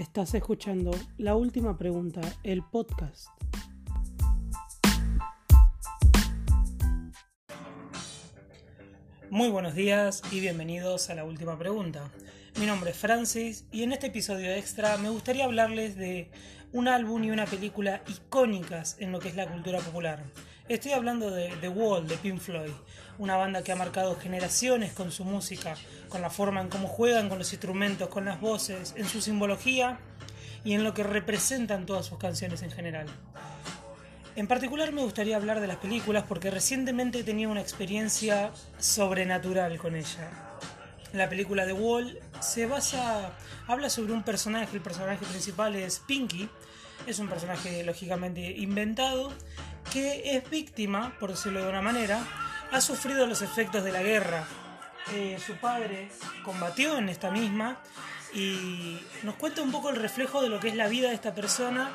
Estás 0.00 0.32
escuchando 0.32 0.92
La 1.18 1.36
Última 1.36 1.76
Pregunta, 1.76 2.22
el 2.42 2.62
podcast. 2.62 3.28
Muy 9.28 9.50
buenos 9.50 9.74
días 9.74 10.22
y 10.32 10.40
bienvenidos 10.40 11.10
a 11.10 11.14
La 11.14 11.24
Última 11.26 11.58
Pregunta. 11.58 12.10
Mi 12.58 12.64
nombre 12.64 12.92
es 12.92 12.96
Francis 12.96 13.66
y 13.72 13.82
en 13.82 13.92
este 13.92 14.06
episodio 14.06 14.50
extra 14.50 14.96
me 14.96 15.10
gustaría 15.10 15.44
hablarles 15.44 15.96
de 15.96 16.30
un 16.72 16.88
álbum 16.88 17.22
y 17.22 17.30
una 17.30 17.44
película 17.44 18.02
icónicas 18.08 18.96
en 19.00 19.12
lo 19.12 19.18
que 19.18 19.28
es 19.28 19.36
la 19.36 19.52
cultura 19.52 19.80
popular. 19.80 20.24
Estoy 20.70 20.92
hablando 20.92 21.32
de 21.32 21.48
The 21.60 21.68
Wall 21.68 22.06
de 22.06 22.16
Pink 22.16 22.38
Floyd, 22.38 22.70
una 23.18 23.36
banda 23.36 23.64
que 23.64 23.72
ha 23.72 23.74
marcado 23.74 24.14
generaciones 24.14 24.92
con 24.92 25.10
su 25.10 25.24
música, 25.24 25.74
con 26.08 26.22
la 26.22 26.30
forma 26.30 26.60
en 26.60 26.68
cómo 26.68 26.86
juegan 26.86 27.28
con 27.28 27.38
los 27.38 27.52
instrumentos, 27.52 28.06
con 28.06 28.24
las 28.24 28.40
voces, 28.40 28.94
en 28.96 29.04
su 29.08 29.20
simbología 29.20 29.98
y 30.62 30.74
en 30.74 30.84
lo 30.84 30.94
que 30.94 31.02
representan 31.02 31.86
todas 31.86 32.06
sus 32.06 32.18
canciones 32.18 32.62
en 32.62 32.70
general. 32.70 33.08
En 34.36 34.46
particular 34.46 34.92
me 34.92 35.02
gustaría 35.02 35.34
hablar 35.34 35.60
de 35.60 35.66
las 35.66 35.78
películas 35.78 36.22
porque 36.28 36.52
recientemente 36.52 37.18
he 37.18 37.24
tenido 37.24 37.50
una 37.50 37.62
experiencia 37.62 38.52
sobrenatural 38.78 39.76
con 39.76 39.96
ella. 39.96 40.30
La 41.12 41.28
película 41.28 41.66
The 41.66 41.72
Wall 41.72 42.20
se 42.40 42.66
basa, 42.66 43.32
habla 43.66 43.90
sobre 43.90 44.12
un 44.12 44.22
personaje, 44.22 44.76
el 44.76 44.82
personaje 44.82 45.26
principal 45.26 45.74
es 45.74 45.98
Pinky, 45.98 46.48
es 47.06 47.18
un 47.18 47.28
personaje 47.28 47.82
lógicamente 47.84 48.40
inventado, 48.40 49.32
que 49.92 50.36
es 50.36 50.48
víctima, 50.50 51.16
por 51.18 51.30
decirlo 51.30 51.62
de 51.62 51.68
una 51.68 51.82
manera, 51.82 52.20
ha 52.72 52.80
sufrido 52.80 53.26
los 53.26 53.42
efectos 53.42 53.82
de 53.84 53.92
la 53.92 54.02
guerra. 54.02 54.44
Eh, 55.12 55.38
su 55.44 55.54
padre 55.54 56.10
combatió 56.44 56.98
en 56.98 57.08
esta 57.08 57.30
misma 57.30 57.78
y 58.34 58.98
nos 59.22 59.34
cuenta 59.34 59.62
un 59.62 59.72
poco 59.72 59.90
el 59.90 59.96
reflejo 59.96 60.40
de 60.42 60.48
lo 60.48 60.60
que 60.60 60.68
es 60.68 60.76
la 60.76 60.88
vida 60.88 61.08
de 61.08 61.14
esta 61.14 61.34
persona 61.34 61.90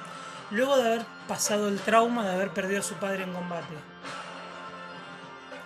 luego 0.51 0.77
de 0.77 0.87
haber 0.87 1.05
pasado 1.27 1.69
el 1.69 1.79
trauma 1.79 2.25
de 2.25 2.33
haber 2.33 2.49
perdido 2.49 2.79
a 2.79 2.83
su 2.83 2.95
padre 2.95 3.23
en 3.23 3.33
combate. 3.33 3.73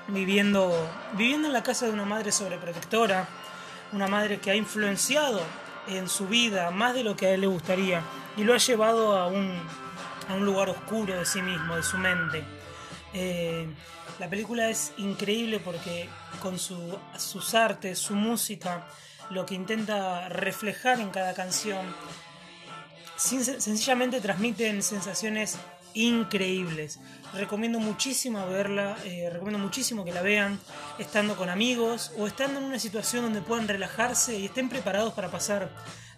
Viviendo, 0.08 0.74
viviendo 1.14 1.48
en 1.48 1.54
la 1.54 1.64
casa 1.64 1.86
de 1.86 1.92
una 1.92 2.06
madre 2.06 2.32
sobreprotectora, 2.32 3.28
una 3.92 4.08
madre 4.08 4.40
que 4.40 4.52
ha 4.52 4.56
influenciado 4.56 5.42
en 5.88 6.08
su 6.08 6.28
vida 6.28 6.72
más 6.72 6.94
de 6.94 7.04
lo 7.04 7.16
que 7.16 7.28
a 7.28 7.32
él 7.32 7.42
le 7.42 7.48
gustaría 7.48 8.02
y 8.40 8.46
lo 8.46 8.54
ha 8.54 8.58
llevado 8.58 9.18
a 9.18 9.28
un, 9.28 9.52
a 10.30 10.34
un 10.34 10.46
lugar 10.46 10.70
oscuro 10.70 11.18
de 11.18 11.26
sí 11.26 11.42
mismo, 11.42 11.76
de 11.76 11.84
su 11.84 11.98
mente. 11.98 12.42
Eh, 13.14 13.68
la 14.18 14.30
película 14.30 14.70
es 14.70 14.94
increíble 14.98 15.60
porque 15.60 16.08
con 16.42 16.58
su, 16.58 16.98
sus 17.18 17.54
artes, 17.54 18.00
su 18.00 18.16
música, 18.16 18.88
lo 19.30 19.46
que 19.46 19.56
intenta 19.56 20.30
reflejar 20.30 21.02
en 21.02 21.10
cada 21.10 21.34
canción, 21.34 21.86
sencillamente 23.18 24.22
transmiten 24.22 24.84
sensaciones 24.84 25.58
increíbles. 25.94 27.02
Recomiendo 27.34 27.80
muchísimo 27.80 28.48
verla, 28.48 28.96
eh, 29.04 29.30
recomiendo 29.30 29.60
muchísimo 29.60 30.06
que 30.06 30.14
la 30.14 30.22
vean 30.22 30.60
estando 30.98 31.36
con 31.36 31.50
amigos 31.50 32.14
o 32.18 32.26
estando 32.26 32.60
en 32.60 32.66
una 32.66 32.80
situación 32.80 33.24
donde 33.24 33.42
puedan 33.42 33.68
relajarse 33.68 34.40
y 34.40 34.46
estén 34.46 34.70
preparados 34.70 35.14
para 35.14 35.30
pasar 35.30 35.70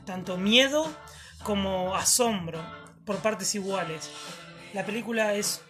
tanto 0.05 0.37
miedo 0.37 0.87
como 1.43 1.95
asombro 1.95 2.59
por 3.05 3.17
partes 3.17 3.55
iguales. 3.55 4.09
La 4.73 4.85
película 4.85 5.33
es 5.33 5.61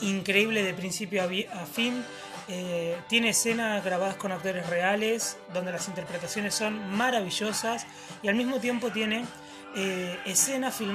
increíble 0.00 0.62
de 0.62 0.74
principio 0.74 1.22
a, 1.22 1.66
fin. 1.66 2.04
Eh, 2.48 2.96
tiene 3.08 3.30
escenas 3.30 3.84
grabadas 3.84 4.16
con 4.16 4.32
actores 4.32 4.68
reales, 4.68 5.36
donde 5.52 5.72
las 5.72 5.88
interpretaciones 5.88 6.54
son 6.54 6.96
maravillosas 6.96 7.86
y 8.22 8.28
al 8.28 8.36
mismo 8.36 8.60
tiempo 8.60 8.90
tiene 8.90 9.24
eh, 9.78 10.18
escenas 10.24 10.80
eh, 10.80 10.86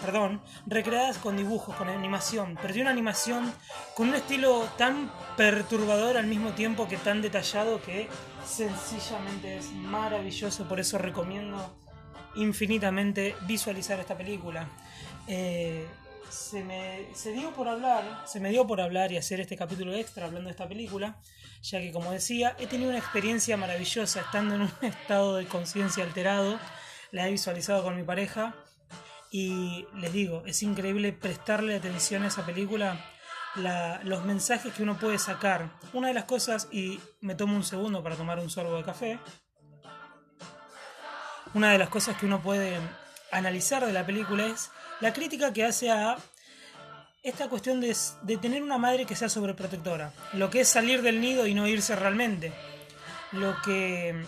perdón, 0.00 0.40
recreadas 0.66 1.18
con 1.18 1.36
dibujos, 1.36 1.76
con 1.76 1.88
animación, 1.88 2.58
pero 2.60 2.74
tiene 2.74 2.82
una 2.82 2.90
animación 2.90 3.52
con 3.94 4.08
un 4.08 4.14
estilo 4.16 4.68
tan 4.76 5.12
perturbador 5.36 6.16
al 6.16 6.26
mismo 6.26 6.50
tiempo 6.50 6.88
que 6.88 6.96
tan 6.96 7.22
detallado 7.22 7.80
que 7.80 8.08
sencillamente 8.44 9.58
es 9.58 9.70
maravilloso, 9.72 10.66
por 10.66 10.80
eso 10.80 10.98
recomiendo 10.98 11.76
infinitamente 12.38 13.34
visualizar 13.46 13.98
esta 14.00 14.16
película. 14.16 14.68
Eh, 15.26 15.86
se 16.30 16.62
me 16.62 17.06
se 17.14 17.32
dio 17.32 17.52
por 17.52 17.68
hablar, 17.68 18.24
se 18.26 18.40
me 18.40 18.50
dio 18.50 18.66
por 18.66 18.80
hablar 18.80 19.12
y 19.12 19.16
hacer 19.16 19.40
este 19.40 19.56
capítulo 19.56 19.94
extra 19.94 20.26
hablando 20.26 20.48
de 20.48 20.52
esta 20.52 20.68
película, 20.68 21.20
ya 21.62 21.80
que 21.80 21.92
como 21.92 22.12
decía, 22.12 22.54
he 22.58 22.66
tenido 22.66 22.90
una 22.90 22.98
experiencia 22.98 23.56
maravillosa 23.56 24.20
estando 24.20 24.54
en 24.54 24.62
un 24.62 24.72
estado 24.82 25.36
de 25.36 25.46
conciencia 25.46 26.04
alterado, 26.04 26.58
la 27.12 27.28
he 27.28 27.30
visualizado 27.30 27.82
con 27.82 27.96
mi 27.96 28.02
pareja 28.02 28.54
y 29.30 29.86
les 29.94 30.12
digo, 30.12 30.42
es 30.46 30.62
increíble 30.62 31.12
prestarle 31.12 31.76
atención 31.76 32.22
a 32.22 32.28
esa 32.28 32.46
película, 32.46 33.04
los 34.04 34.24
mensajes 34.24 34.72
que 34.72 34.82
uno 34.82 34.98
puede 34.98 35.18
sacar. 35.18 35.70
Una 35.92 36.08
de 36.08 36.14
las 36.14 36.24
cosas, 36.24 36.68
y 36.70 37.00
me 37.20 37.34
tomo 37.34 37.56
un 37.56 37.64
segundo 37.64 38.02
para 38.02 38.16
tomar 38.16 38.38
un 38.38 38.48
sorbo 38.48 38.76
de 38.76 38.84
café, 38.84 39.18
una 41.54 41.72
de 41.72 41.78
las 41.78 41.88
cosas 41.88 42.16
que 42.16 42.26
uno 42.26 42.40
puede 42.40 42.78
analizar 43.30 43.84
de 43.84 43.92
la 43.92 44.04
película 44.04 44.46
es 44.46 44.70
la 45.00 45.12
crítica 45.12 45.52
que 45.52 45.64
hace 45.64 45.90
a 45.90 46.16
esta 47.22 47.48
cuestión 47.48 47.80
de, 47.80 47.94
tener 48.40 48.62
una 48.62 48.78
madre 48.78 49.04
que 49.04 49.16
sea 49.16 49.28
sobreprotectora, 49.28 50.12
lo 50.32 50.50
que 50.50 50.60
es 50.60 50.68
salir 50.68 51.02
del 51.02 51.20
nido 51.20 51.46
y 51.46 51.54
no 51.54 51.66
irse 51.66 51.94
realmente, 51.96 52.52
lo 53.32 53.60
que 53.62 54.24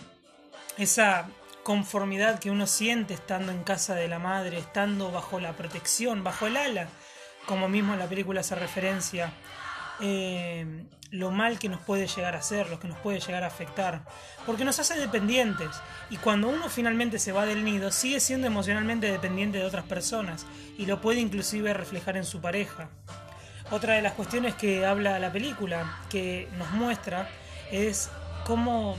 esa 0.77 1.27
conformidad 1.63 2.39
que 2.39 2.51
uno 2.51 2.67
siente 2.67 3.13
estando 3.13 3.51
en 3.51 3.63
casa 3.63 3.95
de 3.95 4.07
la 4.07 4.19
madre, 4.19 4.57
estando 4.57 5.11
bajo 5.11 5.39
la 5.39 5.53
protección, 5.53 6.23
bajo 6.23 6.47
el 6.47 6.57
ala, 6.57 6.89
como 7.45 7.69
mismo 7.69 7.93
en 7.93 7.99
la 7.99 8.07
película 8.07 8.41
hace 8.41 8.55
referencia, 8.55 9.31
eh, 10.01 10.85
lo 11.11 11.29
mal 11.31 11.59
que 11.59 11.69
nos 11.69 11.81
puede 11.81 12.07
llegar 12.07 12.35
a 12.35 12.39
hacer, 12.39 12.69
lo 12.69 12.79
que 12.79 12.87
nos 12.87 12.97
puede 12.99 13.19
llegar 13.19 13.43
a 13.43 13.47
afectar, 13.47 14.03
porque 14.45 14.65
nos 14.65 14.79
hace 14.79 14.97
dependientes. 14.99 15.69
Y 16.09 16.17
cuando 16.17 16.47
uno 16.47 16.69
finalmente 16.69 17.19
se 17.19 17.31
va 17.31 17.45
del 17.45 17.63
nido 17.63 17.91
sigue 17.91 18.19
siendo 18.19 18.47
emocionalmente 18.47 19.11
dependiente 19.11 19.57
de 19.57 19.65
otras 19.65 19.85
personas. 19.85 20.45
Y 20.77 20.85
lo 20.85 21.01
puede 21.01 21.19
inclusive 21.19 21.73
reflejar 21.73 22.17
en 22.17 22.25
su 22.25 22.41
pareja. 22.41 22.89
Otra 23.69 23.93
de 23.93 24.01
las 24.01 24.13
cuestiones 24.13 24.55
que 24.55 24.85
habla 24.85 25.19
la 25.19 25.31
película, 25.31 25.99
que 26.09 26.47
nos 26.57 26.71
muestra, 26.71 27.29
es 27.71 28.09
cómo 28.45 28.97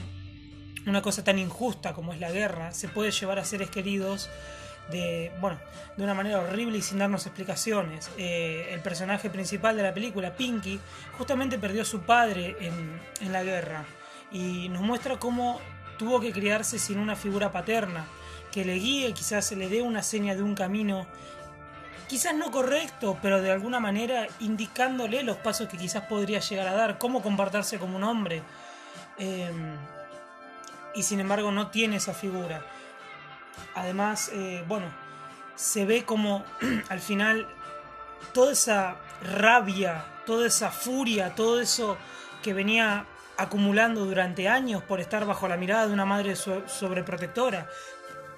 una 0.85 1.01
cosa 1.01 1.23
tan 1.23 1.39
injusta 1.39 1.93
como 1.93 2.13
es 2.13 2.19
la 2.19 2.31
guerra 2.31 2.73
se 2.73 2.89
puede 2.89 3.11
llevar 3.11 3.39
a 3.39 3.45
seres 3.45 3.69
queridos 3.69 4.29
de, 4.91 5.31
bueno, 5.39 5.57
de 5.95 6.03
una 6.03 6.13
manera 6.13 6.39
horrible 6.39 6.77
y 6.77 6.81
sin 6.81 6.99
darnos 6.99 7.25
explicaciones. 7.25 8.09
Eh, 8.17 8.69
el 8.71 8.81
personaje 8.81 9.29
principal 9.29 9.75
de 9.75 9.83
la 9.83 9.93
película, 9.93 10.35
Pinky, 10.35 10.79
justamente 11.17 11.57
perdió 11.57 11.83
a 11.83 11.85
su 11.85 12.01
padre 12.01 12.55
en, 12.59 12.99
en 13.21 13.31
la 13.31 13.43
guerra 13.43 13.85
y 14.31 14.69
nos 14.69 14.81
muestra 14.81 15.17
cómo 15.17 15.59
tuvo 15.97 16.19
que 16.19 16.31
criarse 16.31 16.79
sin 16.79 16.99
una 16.99 17.15
figura 17.15 17.51
paterna 17.51 18.05
que 18.51 18.63
le 18.63 18.75
guíe, 18.75 19.13
quizás 19.13 19.51
le 19.51 19.67
dé 19.67 19.81
una 19.81 20.03
seña 20.03 20.35
de 20.35 20.43
un 20.43 20.53
camino, 20.53 21.07
quizás 22.07 22.35
no 22.35 22.51
correcto, 22.51 23.17
pero 23.19 23.41
de 23.41 23.51
alguna 23.51 23.79
manera 23.79 24.27
indicándole 24.39 25.23
los 25.23 25.37
pasos 25.37 25.67
que 25.67 25.77
quizás 25.77 26.03
podría 26.03 26.39
llegar 26.39 26.67
a 26.67 26.73
dar, 26.73 26.99
cómo 26.99 27.23
comportarse 27.23 27.79
como 27.79 27.97
un 27.97 28.03
hombre. 28.03 28.43
Em, 29.17 29.75
y 30.95 31.01
sin 31.01 31.19
embargo 31.19 31.51
no 31.51 31.71
tiene 31.71 31.95
esa 31.95 32.13
figura. 32.13 32.63
Además, 33.75 34.29
eh, 34.33 34.63
bueno, 34.67 34.85
se 35.55 35.85
ve 35.85 36.03
como 36.05 36.45
al 36.89 36.99
final 36.99 37.47
toda 38.33 38.53
esa 38.53 38.97
rabia, 39.21 40.05
toda 40.25 40.47
esa 40.47 40.71
furia, 40.71 41.35
todo 41.35 41.59
eso 41.59 41.97
que 42.41 42.53
venía 42.53 43.05
acumulando 43.37 44.05
durante 44.05 44.47
años 44.47 44.83
por 44.83 44.99
estar 44.99 45.25
bajo 45.25 45.47
la 45.47 45.57
mirada 45.57 45.87
de 45.87 45.93
una 45.93 46.05
madre 46.05 46.35
sobreprotectora, 46.35 47.67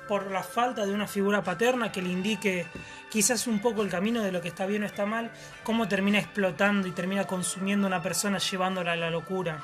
por 0.08 0.32
la 0.32 0.44
falta 0.44 0.86
de 0.86 0.94
una 0.94 1.08
figura 1.08 1.44
paterna 1.44 1.92
que 1.92 2.02
le 2.02 2.10
indique 2.10 2.68
quizás 3.10 3.48
un 3.48 3.60
poco 3.60 3.82
el 3.82 3.90
camino 3.90 4.22
de 4.22 4.32
lo 4.32 4.42
que 4.42 4.50
está 4.50 4.66
bien 4.66 4.84
o 4.84 4.86
está 4.86 5.06
mal, 5.06 5.32
cómo 5.64 5.88
termina 5.88 6.20
explotando 6.20 6.88
y 6.88 6.92
termina 6.92 7.26
consumiendo 7.26 7.88
a 7.88 7.90
una 7.90 8.02
persona 8.02 8.38
llevándola 8.38 8.94
a 8.94 8.96
la 8.96 9.10
locura. 9.10 9.64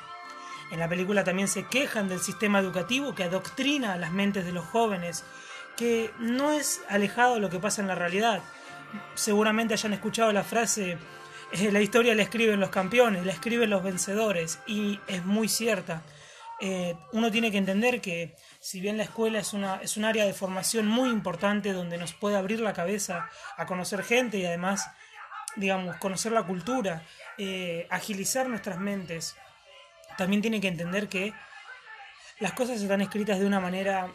En 0.72 0.78
la 0.80 0.88
película 0.88 1.22
también 1.22 1.48
se 1.48 1.66
quejan 1.66 2.08
del 2.08 2.20
sistema 2.20 2.58
educativo 2.58 3.14
que 3.14 3.24
adoctrina 3.24 3.98
las 3.98 4.10
mentes 4.10 4.46
de 4.46 4.52
los 4.52 4.64
jóvenes, 4.64 5.22
que 5.76 6.10
no 6.18 6.50
es 6.50 6.80
alejado 6.88 7.34
de 7.34 7.40
lo 7.40 7.50
que 7.50 7.58
pasa 7.58 7.82
en 7.82 7.88
la 7.88 7.94
realidad. 7.94 8.40
Seguramente 9.14 9.74
hayan 9.74 9.92
escuchado 9.92 10.32
la 10.32 10.44
frase, 10.44 10.96
eh, 11.52 11.70
la 11.70 11.82
historia 11.82 12.14
la 12.14 12.22
escriben 12.22 12.58
los 12.58 12.70
campeones, 12.70 13.26
la 13.26 13.32
escriben 13.32 13.68
los 13.68 13.82
vencedores, 13.82 14.60
y 14.66 14.98
es 15.08 15.22
muy 15.26 15.46
cierta. 15.46 16.00
Eh, 16.58 16.96
uno 17.12 17.30
tiene 17.30 17.50
que 17.50 17.58
entender 17.58 18.00
que 18.00 18.34
si 18.58 18.80
bien 18.80 18.96
la 18.96 19.02
escuela 19.02 19.40
es, 19.40 19.52
una, 19.52 19.76
es 19.82 19.98
un 19.98 20.06
área 20.06 20.24
de 20.24 20.32
formación 20.32 20.86
muy 20.86 21.10
importante 21.10 21.74
donde 21.74 21.98
nos 21.98 22.14
puede 22.14 22.36
abrir 22.36 22.60
la 22.60 22.72
cabeza 22.72 23.28
a 23.58 23.66
conocer 23.66 24.02
gente 24.04 24.38
y 24.38 24.46
además, 24.46 24.90
digamos, 25.56 25.96
conocer 25.96 26.32
la 26.32 26.44
cultura, 26.44 27.02
eh, 27.36 27.86
agilizar 27.90 28.48
nuestras 28.48 28.78
mentes, 28.78 29.36
también 30.16 30.42
tiene 30.42 30.60
que 30.60 30.68
entender 30.68 31.08
que 31.08 31.32
las 32.40 32.52
cosas 32.52 32.80
están 32.80 33.00
escritas 33.00 33.38
de 33.38 33.46
una 33.46 33.60
manera, 33.60 34.08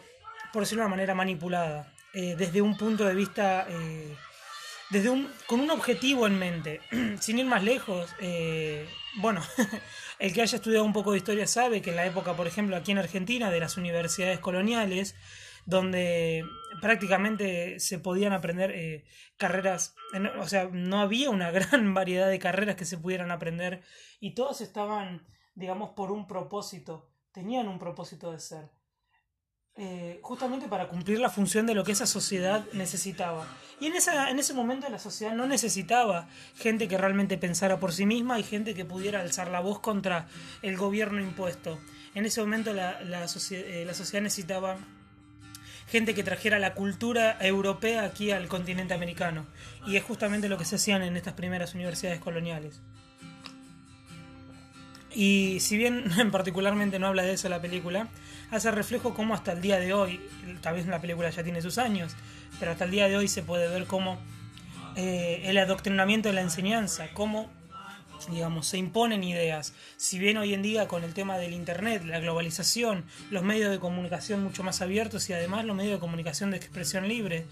por 0.52 0.62
decirlo 0.62 0.82
de 0.82 0.86
una 0.86 0.96
manera 0.96 1.14
manipulada. 1.14 1.92
eh, 2.14 2.34
desde 2.36 2.62
un 2.62 2.76
punto 2.76 3.04
de 3.04 3.14
vista, 3.14 3.66
eh, 3.68 4.16
desde 4.90 5.10
un, 5.10 5.30
con 5.46 5.60
un 5.60 5.70
objetivo 5.70 6.26
en 6.26 6.38
mente, 6.38 6.80
sin 7.20 7.38
ir 7.38 7.46
más 7.46 7.62
lejos. 7.62 8.14
Eh, 8.20 8.86
bueno, 9.16 9.42
el 10.18 10.32
que 10.32 10.42
haya 10.42 10.56
estudiado 10.56 10.84
un 10.84 10.92
poco 10.92 11.12
de 11.12 11.18
historia 11.18 11.46
sabe 11.46 11.82
que 11.82 11.90
en 11.90 11.96
la 11.96 12.06
época, 12.06 12.34
por 12.34 12.46
ejemplo, 12.46 12.76
aquí 12.76 12.92
en 12.92 12.98
Argentina, 12.98 13.50
de 13.50 13.60
las 13.60 13.76
universidades 13.76 14.38
coloniales, 14.38 15.14
donde 15.66 16.44
prácticamente 16.80 17.78
se 17.78 17.98
podían 17.98 18.32
aprender 18.32 19.04
carreras, 19.36 19.94
o 20.40 20.48
sea, 20.48 20.68
no 20.72 21.00
había 21.00 21.30
una 21.30 21.50
gran 21.52 21.94
variedad 21.94 22.28
de 22.28 22.38
carreras 22.38 22.76
que 22.76 22.84
se 22.84 22.98
pudieran 22.98 23.30
aprender 23.30 23.82
y 24.20 24.34
todos 24.34 24.60
estaban, 24.60 25.26
digamos, 25.58 25.90
por 25.90 26.12
un 26.12 26.26
propósito, 26.26 27.10
tenían 27.32 27.68
un 27.68 27.78
propósito 27.78 28.30
de 28.30 28.38
ser. 28.38 28.70
Eh, 29.80 30.18
justamente 30.22 30.66
para 30.66 30.88
cumplir 30.88 31.20
la 31.20 31.30
función 31.30 31.64
de 31.66 31.74
lo 31.74 31.84
que 31.84 31.92
esa 31.92 32.06
sociedad 32.06 32.64
necesitaba. 32.72 33.46
Y 33.80 33.86
en, 33.86 33.94
esa, 33.94 34.28
en 34.30 34.38
ese 34.40 34.52
momento 34.52 34.88
la 34.88 34.98
sociedad 34.98 35.34
no 35.34 35.46
necesitaba 35.46 36.28
gente 36.56 36.88
que 36.88 36.98
realmente 36.98 37.38
pensara 37.38 37.78
por 37.78 37.92
sí 37.92 38.04
misma 38.04 38.40
y 38.40 38.42
gente 38.42 38.74
que 38.74 38.84
pudiera 38.84 39.20
alzar 39.20 39.50
la 39.50 39.60
voz 39.60 39.78
contra 39.78 40.26
el 40.62 40.76
gobierno 40.76 41.20
impuesto. 41.20 41.78
En 42.16 42.24
ese 42.26 42.40
momento 42.40 42.72
la, 42.72 43.00
la, 43.02 43.24
eh, 43.24 43.84
la 43.86 43.94
sociedad 43.94 44.22
necesitaba 44.22 44.78
gente 45.86 46.14
que 46.14 46.24
trajera 46.24 46.58
la 46.58 46.74
cultura 46.74 47.36
europea 47.40 48.02
aquí 48.02 48.32
al 48.32 48.48
continente 48.48 48.94
americano. 48.94 49.46
Y 49.86 49.96
es 49.96 50.02
justamente 50.02 50.48
lo 50.48 50.58
que 50.58 50.64
se 50.64 50.76
hacían 50.76 51.02
en 51.02 51.16
estas 51.16 51.34
primeras 51.34 51.74
universidades 51.74 52.20
coloniales. 52.20 52.80
Y 55.14 55.58
si 55.60 55.76
bien 55.76 56.04
particularmente 56.32 56.98
no 56.98 57.06
habla 57.06 57.22
de 57.22 57.32
eso 57.32 57.48
la 57.48 57.60
película, 57.60 58.08
hace 58.50 58.70
reflejo 58.70 59.14
cómo 59.14 59.34
hasta 59.34 59.52
el 59.52 59.60
día 59.60 59.78
de 59.78 59.92
hoy, 59.92 60.20
tal 60.60 60.74
vez 60.74 60.86
la 60.86 61.00
película 61.00 61.30
ya 61.30 61.42
tiene 61.42 61.62
sus 61.62 61.78
años, 61.78 62.14
pero 62.58 62.72
hasta 62.72 62.84
el 62.84 62.90
día 62.90 63.08
de 63.08 63.16
hoy 63.16 63.28
se 63.28 63.42
puede 63.42 63.68
ver 63.68 63.86
cómo 63.86 64.18
eh, 64.96 65.42
el 65.44 65.58
adoctrinamiento 65.58 66.28
de 66.28 66.34
la 66.34 66.40
enseñanza, 66.42 67.08
cómo 67.14 67.50
digamos, 68.30 68.66
se 68.66 68.78
imponen 68.78 69.22
ideas. 69.22 69.74
Si 69.96 70.18
bien 70.18 70.36
hoy 70.38 70.54
en 70.54 70.62
día 70.62 70.88
con 70.88 71.04
el 71.04 71.14
tema 71.14 71.38
del 71.38 71.52
Internet, 71.52 72.04
la 72.04 72.18
globalización, 72.18 73.04
los 73.30 73.42
medios 73.42 73.70
de 73.70 73.78
comunicación 73.78 74.42
mucho 74.42 74.62
más 74.62 74.80
abiertos 74.80 75.28
y 75.30 75.32
además 75.32 75.64
los 75.64 75.76
medios 75.76 75.94
de 75.94 76.00
comunicación 76.00 76.50
de 76.50 76.56
expresión 76.56 77.08
libre, 77.08 77.46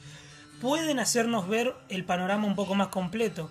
pueden 0.61 0.99
hacernos 0.99 1.49
ver 1.49 1.75
el 1.89 2.05
panorama 2.05 2.47
un 2.47 2.57
poco 2.57 2.75
más 2.75 2.89
completo, 2.89 3.51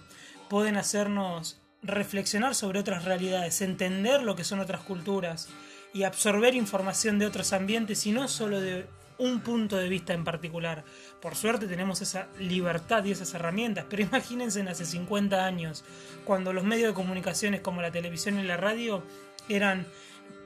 pueden 0.50 0.78
hacernos 0.78 1.62
reflexionar 1.86 2.56
sobre 2.56 2.80
otras 2.80 3.06
realidades, 3.06 3.62
entender 3.62 4.22
lo 4.24 4.36
que 4.36 4.44
son 4.44 4.60
otras 4.60 4.82
culturas, 4.82 5.50
y 5.94 6.04
absorber 6.04 6.56
información 6.56 7.20
de 7.20 7.26
otros 7.26 7.54
ambientes 7.54 8.06
y 8.06 8.12
no 8.12 8.28
solo 8.28 8.60
de 8.60 8.86
un 9.18 9.40
punto 9.40 9.78
de 9.78 9.88
vista 9.88 10.14
en 10.14 10.26
particular. 10.26 10.84
Por 11.22 11.36
suerte 11.36 11.68
tenemos 11.68 12.02
esa 12.02 12.28
libertad 12.38 13.06
y 13.06 13.12
esas 13.12 13.34
herramientas, 13.34 13.86
pero 13.90 14.04
imagínense 14.04 14.60
en 14.60 14.68
hace 14.68 14.86
50 14.86 15.46
años, 15.46 15.86
cuando 16.26 16.52
los 16.52 16.66
medios 16.66 16.90
de 16.90 16.94
comunicaciones 16.94 17.62
como 17.62 17.82
la 17.82 17.92
televisión 17.92 18.38
y 18.40 18.44
la 18.44 18.58
radio 18.58 19.04
eran 19.48 19.88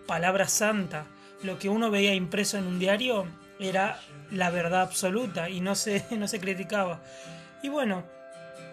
palabra 0.06 0.48
santa, 0.48 1.06
lo 1.42 1.58
que 1.58 1.70
uno 1.70 1.90
veía 1.90 2.14
impreso 2.14 2.58
en 2.58 2.68
un 2.68 2.78
diario 2.78 3.26
era 3.60 4.00
la 4.32 4.52
verdad 4.52 4.82
absoluta 4.82 5.50
y 5.50 5.62
no 5.62 5.74
se, 5.76 6.06
no 6.12 6.28
se 6.28 6.40
criticaba. 6.40 7.02
Y 7.64 7.70
bueno, 7.70 8.04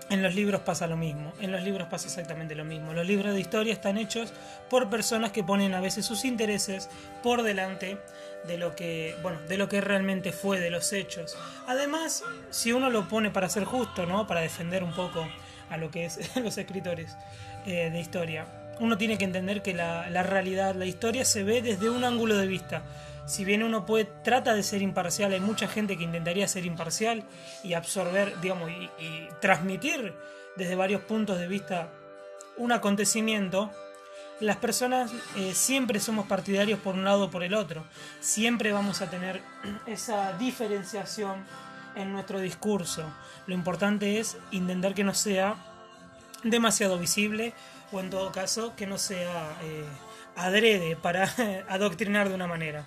en 0.09 0.23
los 0.23 0.35
libros 0.35 0.61
pasa 0.61 0.87
lo 0.87 0.97
mismo, 0.97 1.33
en 1.41 1.51
los 1.51 1.63
libros 1.63 1.89
pasa 1.89 2.07
exactamente 2.07 2.55
lo 2.55 2.65
mismo. 2.65 2.93
Los 2.93 3.07
libros 3.07 3.35
de 3.35 3.41
historia 3.41 3.73
están 3.73 3.99
hechos 3.99 4.33
por 4.71 4.89
personas 4.89 5.33
que 5.33 5.43
ponen 5.43 5.75
a 5.75 5.81
veces 5.81 6.07
sus 6.07 6.25
intereses 6.25 6.89
por 7.23 7.43
delante 7.43 7.99
de 8.47 8.59
lo 8.59 8.77
que, 8.77 9.17
bueno, 9.23 9.41
de 9.49 9.57
lo 9.57 9.69
que 9.69 9.81
realmente 9.81 10.33
fue, 10.33 10.61
de 10.61 10.71
los 10.71 10.93
hechos. 10.93 11.37
Además, 11.67 12.23
si 12.51 12.73
uno 12.73 12.91
lo 12.91 13.09
pone 13.09 13.31
para 13.31 13.49
ser 13.49 13.65
justo, 13.65 14.07
¿no? 14.07 14.27
Para 14.27 14.41
defender 14.41 14.85
un 14.85 14.93
poco 14.93 15.27
a 15.71 15.77
lo 15.77 15.91
que 15.91 16.05
es 16.05 16.37
los 16.43 16.57
escritores 16.57 17.17
eh, 17.67 17.91
de 17.91 18.01
historia, 18.01 18.47
uno 18.79 18.97
tiene 18.99 19.19
que 19.19 19.25
entender 19.25 19.63
que 19.63 19.75
la, 19.75 20.09
la 20.11 20.23
realidad, 20.23 20.75
la 20.75 20.87
historia 20.87 21.25
se 21.25 21.43
ve 21.43 21.63
desde 21.63 21.91
un 21.91 22.05
ángulo 22.05 22.37
de 22.37 22.47
vista 22.47 22.83
si 23.27 23.45
bien 23.45 23.63
uno 23.63 23.85
puede, 23.85 24.05
trata 24.05 24.55
de 24.55 24.63
ser 24.63 24.83
imparcial, 24.83 25.33
hay 25.33 25.41
mucha 25.41 25.67
gente 25.67 25.99
que 25.99 26.05
intentaría 26.05 26.47
ser 26.47 26.65
imparcial 26.65 27.25
y 27.65 27.75
absorber, 27.75 28.41
digamos, 28.41 28.71
y, 28.71 29.29
transmitir 29.41 30.15
desde 30.57 30.77
varios 30.77 31.03
puntos 31.03 31.39
de 31.39 31.49
vista 31.49 31.91
un 32.57 32.73
acontecimiento, 32.73 33.71
las 34.41 34.57
personas 34.57 35.13
eh, 35.37 35.55
siempre 35.55 36.01
somos 36.01 36.27
partidarios 36.27 36.79
por 36.79 36.95
un 36.95 37.05
lado 37.05 37.25
o 37.25 37.31
por 37.31 37.43
el 37.43 37.55
otro. 37.55 37.85
Siempre 38.21 38.73
vamos 38.73 39.03
a 39.03 39.11
tener 39.11 39.43
esa 39.87 40.33
diferenciación 40.39 41.45
en 41.97 42.13
nuestro 42.13 42.41
discurso. 42.41 43.05
Lo 43.47 43.55
importante 43.55 44.21
es 44.21 44.37
intentar 44.53 44.95
que 44.95 45.05
no 45.05 45.15
sea 45.15 45.57
demasiado 46.45 46.99
visible 46.99 47.55
o 47.93 48.01
en 48.01 48.11
todo 48.11 48.31
caso 48.33 48.75
que 48.77 48.87
no 48.87 48.99
sea 48.99 49.59
eh, 49.63 49.85
adrede 50.37 50.97
para 50.97 51.29
adoctrinar 51.69 52.29
de 52.29 52.35
una 52.35 52.47
manera. 52.47 52.85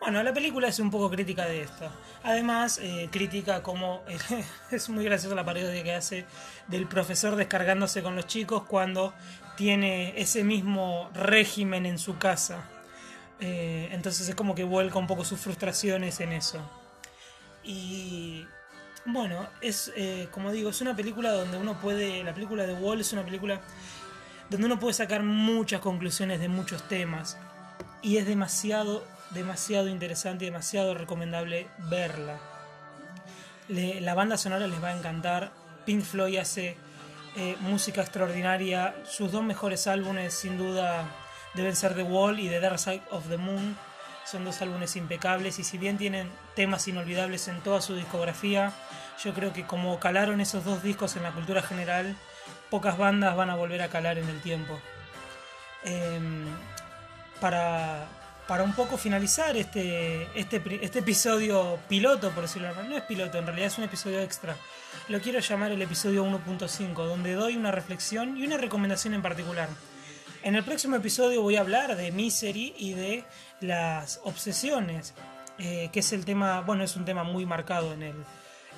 Bueno, 0.00 0.22
la 0.22 0.34
película 0.34 0.68
es 0.68 0.78
un 0.80 0.90
poco 0.90 1.10
crítica 1.10 1.46
de 1.46 1.62
esto. 1.62 1.90
Además, 2.22 2.78
eh, 2.82 3.08
crítica 3.10 3.62
como 3.62 4.02
es 4.70 4.88
muy 4.88 5.04
graciosa 5.04 5.34
la 5.34 5.44
parodia 5.44 5.82
que 5.82 5.94
hace 5.94 6.26
del 6.68 6.86
profesor 6.86 7.36
descargándose 7.36 8.02
con 8.02 8.14
los 8.14 8.26
chicos 8.26 8.64
cuando 8.64 9.14
tiene 9.56 10.12
ese 10.20 10.44
mismo 10.44 11.10
régimen 11.14 11.86
en 11.86 11.98
su 11.98 12.18
casa. 12.18 12.64
Eh, 13.40 13.88
entonces 13.92 14.28
es 14.28 14.34
como 14.34 14.54
que 14.54 14.64
vuelca 14.64 14.98
un 14.98 15.06
poco 15.06 15.24
sus 15.24 15.40
frustraciones 15.40 16.20
en 16.20 16.32
eso. 16.32 16.60
Y 17.62 18.46
bueno, 19.06 19.48
es 19.60 19.92
eh, 19.96 20.28
como 20.30 20.52
digo, 20.52 20.70
es 20.70 20.80
una 20.80 20.94
película 20.94 21.32
donde 21.32 21.56
uno 21.56 21.80
puede, 21.80 22.22
la 22.24 22.34
película 22.34 22.66
de 22.66 22.74
Wall 22.74 23.00
es 23.00 23.12
una 23.12 23.24
película 23.24 23.60
donde 24.50 24.66
uno 24.66 24.78
puede 24.78 24.94
sacar 24.94 25.22
muchas 25.22 25.80
conclusiones 25.80 26.40
de 26.40 26.48
muchos 26.48 26.86
temas 26.88 27.38
y 28.02 28.18
es 28.18 28.26
demasiado 28.26 29.04
demasiado 29.34 29.88
interesante 29.88 30.44
y 30.44 30.48
demasiado 30.48 30.94
recomendable 30.94 31.68
verla. 31.78 32.38
la 33.68 34.14
banda 34.14 34.36
sonora 34.36 34.66
les 34.66 34.82
va 34.82 34.88
a 34.88 34.96
encantar. 34.96 35.52
Pink 35.84 36.02
Floyd 36.02 36.38
hace 36.38 36.76
eh, 37.36 37.56
música 37.60 38.00
extraordinaria. 38.00 38.94
Sus 39.04 39.32
dos 39.32 39.42
mejores 39.42 39.86
álbumes, 39.86 40.34
sin 40.34 40.56
duda, 40.56 41.04
deben 41.54 41.74
ser 41.74 41.94
The 41.94 42.02
Wall 42.02 42.38
y 42.40 42.48
The 42.48 42.60
Dark 42.60 42.78
Side 42.78 43.02
of 43.10 43.28
the 43.28 43.36
Moon. 43.36 43.76
Son 44.24 44.44
dos 44.44 44.62
álbumes 44.62 44.96
impecables 44.96 45.58
y 45.58 45.64
si 45.64 45.76
bien 45.76 45.98
tienen 45.98 46.30
temas 46.54 46.88
inolvidables 46.88 47.48
en 47.48 47.60
toda 47.60 47.82
su 47.82 47.94
discografía, 47.94 48.72
yo 49.22 49.34
creo 49.34 49.52
que 49.52 49.66
como 49.66 50.00
calaron 50.00 50.40
esos 50.40 50.64
dos 50.64 50.82
discos 50.82 51.16
en 51.16 51.24
la 51.24 51.32
cultura 51.32 51.60
general, 51.60 52.16
pocas 52.70 52.96
bandas 52.96 53.36
van 53.36 53.50
a 53.50 53.54
volver 53.54 53.82
a 53.82 53.88
calar 53.88 54.16
en 54.16 54.28
el 54.28 54.40
tiempo. 54.40 54.80
Em, 55.84 56.46
para, 57.40 58.06
para 58.46 58.62
un 58.62 58.74
poco 58.74 58.96
finalizar 58.96 59.56
este, 59.56 60.28
este, 60.38 60.62
este 60.82 60.98
episodio 60.98 61.78
piloto, 61.88 62.30
por 62.30 62.42
decirlo 62.42 62.68
así, 62.68 62.88
no 62.88 62.96
es 62.96 63.02
piloto, 63.04 63.38
en 63.38 63.46
realidad 63.46 63.68
es 63.68 63.78
un 63.78 63.84
episodio 63.84 64.20
extra. 64.20 64.56
Lo 65.08 65.20
quiero 65.20 65.38
llamar 65.40 65.72
el 65.72 65.80
episodio 65.80 66.24
1.5, 66.24 66.94
donde 66.94 67.34
doy 67.34 67.56
una 67.56 67.70
reflexión 67.70 68.36
y 68.36 68.46
una 68.46 68.56
recomendación 68.56 69.14
en 69.14 69.22
particular. 69.22 69.68
En 70.42 70.56
el 70.56 70.62
próximo 70.62 70.96
episodio 70.96 71.40
voy 71.40 71.56
a 71.56 71.60
hablar 71.60 71.96
de 71.96 72.12
Misery 72.12 72.74
y 72.76 72.92
de 72.92 73.24
las 73.60 74.20
obsesiones, 74.24 75.14
eh, 75.58 75.88
que 75.90 76.00
es 76.00 76.12
el 76.12 76.26
tema, 76.26 76.60
bueno, 76.60 76.84
es 76.84 76.96
un 76.96 77.06
tema 77.06 77.24
muy 77.24 77.46
marcado 77.46 77.94
en 77.94 78.02
el, 78.02 78.16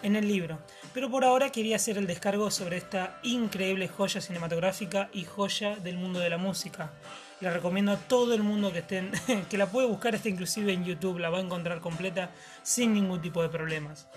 en 0.05 0.15
el 0.15 0.29
libro. 0.29 0.61
Pero 0.95 1.11
por 1.11 1.25
ahora 1.25 1.51
quería 1.51 1.77
hacer 1.77 1.99
el 1.99 2.07
descargo 2.07 2.53
sobre 2.53 2.77
esta 2.77 3.19
increíble 3.25 3.89
joya 3.89 4.21
cinematográfica 4.21 5.09
y 5.13 5.25
joya 5.25 5.75
del 5.77 5.97
mundo 5.97 6.21
de 6.21 6.31
la 6.31 6.39
música. 6.39 6.93
La 7.41 7.51
recomiendo 7.51 7.93
a 7.93 7.97
todo 7.97 8.33
el 8.35 8.43
mundo 8.43 8.73
que 8.73 8.79
estén, 8.79 9.13
que 9.51 9.59
la 9.59 9.67
puede 9.67 9.87
buscar, 9.87 10.15
está 10.15 10.29
inclusive 10.29 10.73
en 10.73 10.85
YouTube, 10.85 11.19
la 11.19 11.31
va 11.31 11.39
a 11.39 11.43
encontrar 11.43 11.81
completa 11.81 12.31
sin 12.63 12.95
ningún 12.95 13.21
tipo 13.21 13.43
de 13.43 13.49
problemas. 13.49 14.09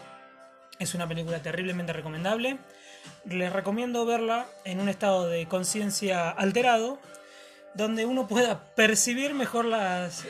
Es 0.80 0.96
una 0.96 1.08
película 1.08 1.42
terriblemente 1.42 1.92
recomendable. 1.92 2.58
Les 3.26 3.52
recomiendo 3.52 4.06
verla 4.06 4.48
en 4.64 4.80
un 4.80 4.88
estado 4.88 5.28
de 5.28 5.46
conciencia 5.48 6.30
alterado, 6.30 7.00
donde 7.74 8.06
uno 8.06 8.28
pueda 8.28 8.74
percibir 8.76 9.34
mejor 9.34 9.66
las 9.66 10.24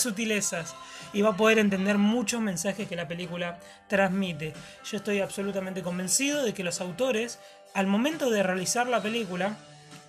sutilezas 0.00 0.74
y 1.12 1.22
va 1.22 1.30
a 1.30 1.36
poder 1.36 1.58
entender 1.58 1.96
muchos 1.96 2.40
mensajes 2.40 2.88
que 2.88 2.96
la 2.96 3.06
película 3.06 3.60
transmite. 3.88 4.52
Yo 4.84 4.96
estoy 4.96 5.20
absolutamente 5.20 5.82
convencido 5.82 6.44
de 6.44 6.52
que 6.52 6.64
los 6.64 6.80
autores, 6.80 7.38
al 7.72 7.86
momento 7.86 8.30
de 8.30 8.42
realizar 8.42 8.88
la 8.88 9.00
película, 9.00 9.56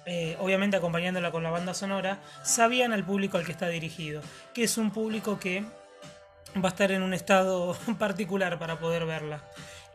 eh, 0.09 0.37
obviamente 0.39 0.77
acompañándola 0.77 1.31
con 1.31 1.43
la 1.43 1.51
banda 1.51 1.73
sonora, 1.73 2.19
sabían 2.41 2.93
al 2.93 3.03
público 3.03 3.37
al 3.37 3.45
que 3.45 3.51
está 3.51 3.67
dirigido, 3.67 4.21
que 4.53 4.63
es 4.63 4.77
un 4.77 4.91
público 4.91 5.37
que 5.37 5.65
va 6.55 6.69
a 6.69 6.71
estar 6.71 6.93
en 6.93 7.03
un 7.03 7.13
estado 7.13 7.77
particular 7.99 8.57
para 8.57 8.79
poder 8.79 9.05
verla. 9.05 9.43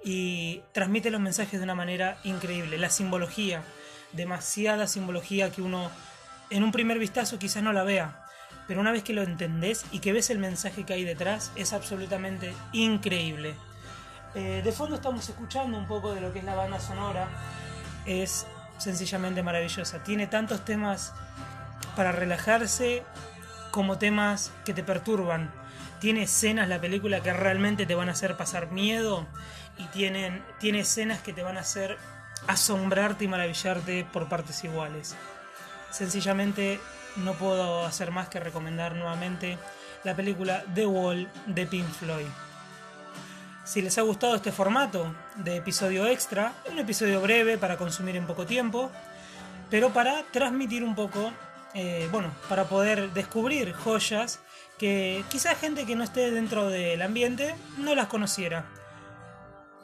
Y 0.04 0.60
transmite 0.72 1.10
los 1.10 1.20
mensajes 1.20 1.58
de 1.58 1.64
una 1.64 1.74
manera 1.74 2.18
increíble. 2.24 2.76
La 2.76 2.90
simbología, 2.90 3.62
demasiada 4.12 4.86
simbología 4.86 5.50
que 5.50 5.62
uno 5.62 5.90
en 6.50 6.62
un 6.62 6.72
primer 6.72 6.98
vistazo 6.98 7.38
quizás 7.38 7.62
no 7.62 7.72
la 7.72 7.82
vea, 7.82 8.26
pero 8.68 8.82
una 8.82 8.92
vez 8.92 9.02
que 9.02 9.14
lo 9.14 9.22
entendés 9.22 9.86
y 9.92 10.00
que 10.00 10.12
ves 10.12 10.28
el 10.28 10.38
mensaje 10.38 10.84
que 10.84 10.92
hay 10.92 11.04
detrás, 11.04 11.52
es 11.56 11.72
absolutamente 11.72 12.52
increíble. 12.74 13.54
Eh, 14.34 14.60
de 14.62 14.72
fondo 14.72 14.96
estamos 14.96 15.26
escuchando 15.26 15.78
un 15.78 15.86
poco 15.86 16.14
de 16.14 16.20
lo 16.20 16.34
que 16.34 16.40
es 16.40 16.44
la 16.44 16.54
banda 16.54 16.78
sonora. 16.80 17.30
Es 18.04 18.46
sencillamente 18.82 19.42
maravillosa. 19.42 20.02
Tiene 20.02 20.26
tantos 20.26 20.64
temas 20.64 21.12
para 21.96 22.12
relajarse 22.12 23.02
como 23.70 23.98
temas 23.98 24.52
que 24.64 24.74
te 24.74 24.82
perturban. 24.82 25.50
Tiene 26.00 26.24
escenas 26.24 26.68
la 26.68 26.80
película 26.80 27.20
que 27.20 27.32
realmente 27.32 27.86
te 27.86 27.94
van 27.94 28.08
a 28.08 28.12
hacer 28.12 28.36
pasar 28.36 28.70
miedo 28.70 29.26
y 29.78 29.84
tienen, 29.86 30.44
tiene 30.58 30.80
escenas 30.80 31.20
que 31.20 31.32
te 31.32 31.42
van 31.42 31.56
a 31.56 31.60
hacer 31.60 31.96
asombrarte 32.48 33.24
y 33.24 33.28
maravillarte 33.28 34.04
por 34.12 34.28
partes 34.28 34.64
iguales. 34.64 35.16
Sencillamente 35.90 36.80
no 37.16 37.34
puedo 37.34 37.86
hacer 37.86 38.10
más 38.10 38.28
que 38.28 38.40
recomendar 38.40 38.94
nuevamente 38.94 39.58
la 40.04 40.16
película 40.16 40.64
The 40.74 40.86
Wall 40.86 41.28
de 41.46 41.66
Pink 41.66 41.88
Floyd. 41.88 42.26
Si 43.64 43.80
les 43.80 43.96
ha 43.96 44.02
gustado 44.02 44.34
este 44.34 44.50
formato 44.50 45.14
de 45.36 45.56
episodio 45.56 46.06
extra, 46.06 46.52
un 46.70 46.80
episodio 46.80 47.20
breve 47.20 47.58
para 47.58 47.76
consumir 47.76 48.16
en 48.16 48.26
poco 48.26 48.44
tiempo, 48.44 48.90
pero 49.70 49.92
para 49.92 50.24
transmitir 50.32 50.82
un 50.82 50.96
poco, 50.96 51.32
eh, 51.72 52.08
bueno, 52.10 52.34
para 52.48 52.64
poder 52.64 53.12
descubrir 53.12 53.72
joyas 53.72 54.40
que 54.78 55.24
quizás 55.30 55.58
gente 55.58 55.86
que 55.86 55.94
no 55.94 56.02
esté 56.02 56.32
dentro 56.32 56.70
del 56.70 57.00
ambiente 57.02 57.54
no 57.78 57.94
las 57.94 58.08
conociera. 58.08 58.68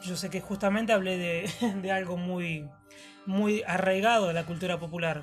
Yo 0.02 0.16
sé 0.16 0.28
que 0.28 0.40
justamente 0.40 0.92
hablé 0.92 1.16
de, 1.16 1.92
algo 1.92 2.16
muy, 2.16 2.68
muy 3.26 3.62
arraigado 3.62 4.28
a 4.28 4.32
la 4.32 4.44
cultura 4.44 4.80
popular, 4.80 5.23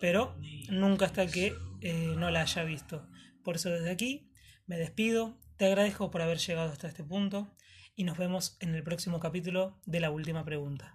pero 0.00 0.36
nunca 0.68 1.06
hasta 1.06 1.26
que 1.26 1.56
eh, 1.80 2.14
no 2.16 2.30
la 2.30 2.42
haya 2.42 2.62
visto. 2.62 3.04
Por 3.42 3.56
eso 3.56 3.68
desde 3.70 3.90
aquí 3.90 4.30
me 4.68 4.78
despido, 4.78 5.36
te 5.56 5.66
agradezco 5.66 6.12
por 6.12 6.22
haber 6.22 6.38
llegado 6.38 6.70
hasta 6.70 6.86
este 6.86 7.02
punto 7.02 7.48
y 7.96 8.04
nos 8.04 8.18
vemos 8.18 8.56
en 8.60 8.74
el 8.74 8.82
próximo 8.82 9.18
capítulo 9.18 9.74
de 9.86 10.00
la 10.00 10.10
última 10.10 10.44
pregunta. 10.44 10.94